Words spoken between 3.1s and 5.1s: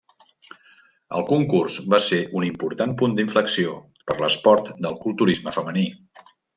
d'inflexió per l'esport del